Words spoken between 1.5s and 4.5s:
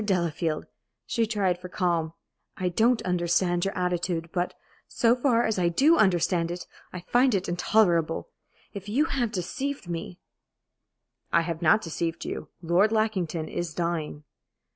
for calm "I don't understand your attitude,